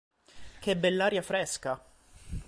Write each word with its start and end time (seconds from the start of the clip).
Che 0.59 0.75
bell'aria 0.75 1.21
fresca... 1.21 1.79